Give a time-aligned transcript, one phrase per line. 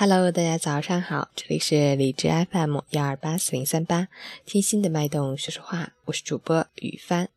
[0.00, 4.06] Hello，大家早上好，这里是理智 FM 幺二八四零三八，
[4.46, 7.30] 听心的脉动说说话，我是主播雨帆。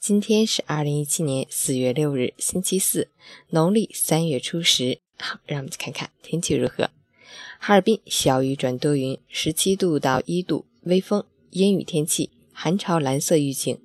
[0.00, 3.06] 今天是二零一七年四月六日，星期四，
[3.50, 4.98] 农历三月初十。
[5.16, 6.90] 好，让我们去看看天气如何。
[7.60, 13.78] 哈尔滨小雨转多云，十七度到一度，微风，阴雨天气，寒潮蓝色预警，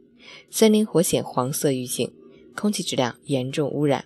[0.50, 2.12] 森林火险黄色预警，
[2.56, 4.06] 空气质量严重污染。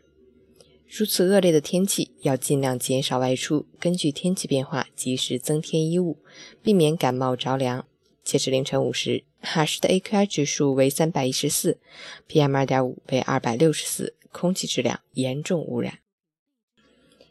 [0.93, 6.17] 如此恶劣的天气，要尽量减少外出，根据天气变化及时增添衣物，
[6.61, 7.87] 避免感冒着凉。
[8.25, 11.79] 截至凌晨五时，哈市的 AQI 指数为三百一十四
[12.27, 15.99] ，PM 二点五为二百六十四，空气质量严重污染。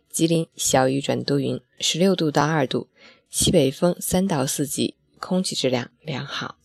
[0.09, 2.89] 吉林小雨转多云，十六度到二度，
[3.29, 6.57] 西北风三到四级，空气质量良好。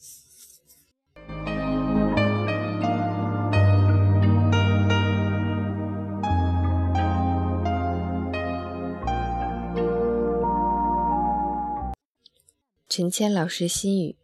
[12.98, 14.16] 陈谦老师心语：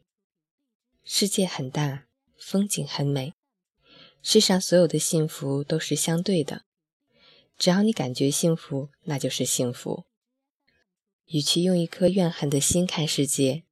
[1.03, 2.05] 世界很大，
[2.37, 3.33] 风景很美，
[4.21, 6.63] 世上所有的幸福都是相对的。
[7.57, 10.05] 只要你感觉幸福，那就是幸福。
[11.25, 13.63] 与其用一颗怨恨的心看世界，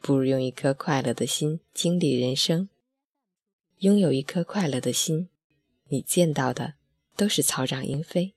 [0.00, 2.68] 不如用一颗快乐的心经历人生。
[3.78, 5.30] 拥有一颗快乐的心，
[5.88, 6.74] 你见到的
[7.16, 8.34] 都是草长莺飞；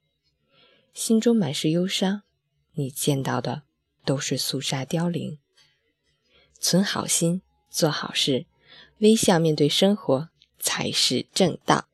[0.96, 2.24] 心中满是忧伤，
[2.74, 3.62] 你见到的
[4.04, 5.38] 都是肃杀凋零。
[6.60, 8.46] 存好心，做好事，
[9.00, 11.86] 微笑面对生活才是正道。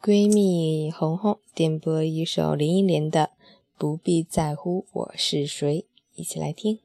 [0.00, 3.20] 闺蜜红红点播一首林忆莲的
[3.76, 5.80] 《不必在乎我是谁》，
[6.14, 6.78] 一起来听。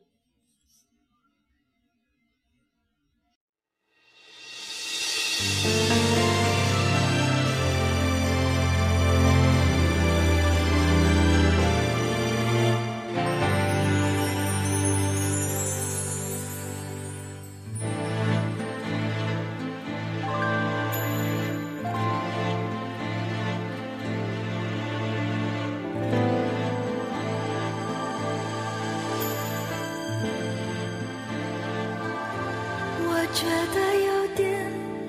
[33.42, 34.46] 觉得有点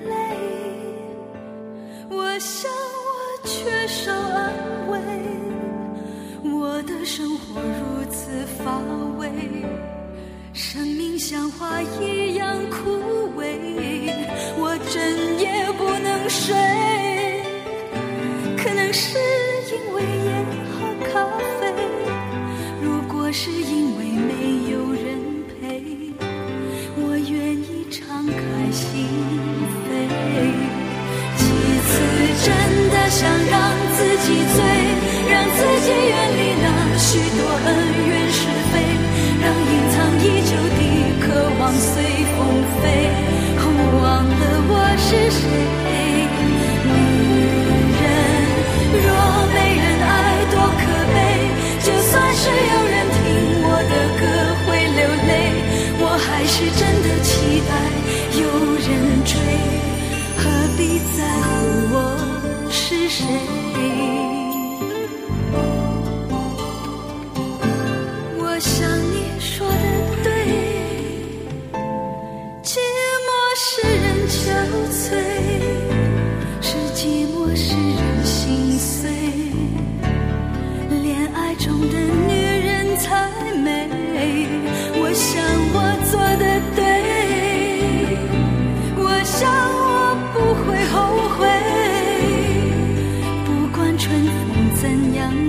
[0.09, 0.11] 累，
[2.09, 2.71] 我想
[3.05, 4.51] 我缺少安
[4.89, 4.97] 慰，
[6.51, 8.79] 我的生活如此乏
[9.19, 9.29] 味，
[10.51, 12.89] 生命像花一样枯
[13.39, 13.45] 萎，
[14.57, 14.99] 我整
[15.37, 16.55] 夜不能睡，
[18.57, 19.15] 可能是
[19.69, 21.13] 因为烟和咖
[21.59, 21.71] 啡，
[22.81, 24.02] 如果是因为
[37.03, 37.67] 许多恩
[38.07, 38.39] 怨是
[38.71, 38.73] 非
[39.43, 40.79] 让隐藏已久的
[41.19, 41.25] 渴
[41.59, 41.91] 望随
[42.33, 42.39] 风
[42.81, 42.83] 飞。
[44.03, 45.39] 忘了我是谁？
[46.83, 46.91] 女
[48.01, 48.03] 人
[48.91, 49.07] 若
[49.53, 50.11] 没人爱
[50.51, 50.83] 多可
[51.13, 51.15] 悲
[51.85, 53.21] 就算是有人听
[53.63, 54.21] 我的歌
[54.65, 55.31] 会流泪
[55.99, 57.31] 我还是真的期
[57.69, 57.71] 待
[58.41, 58.43] 有
[58.75, 58.89] 人
[59.23, 59.31] 追
[60.37, 60.41] 何
[60.77, 60.79] 必
[61.15, 61.51] 在乎
[61.93, 61.95] 我
[62.69, 64.32] 是谁？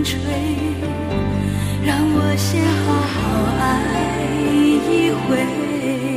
[0.04, 0.18] 吹，
[1.82, 3.20] 让我先好好
[3.58, 3.64] 爱
[4.86, 6.13] 一回。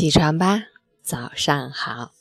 [0.00, 0.62] 起床吧，
[1.02, 2.12] 早上好。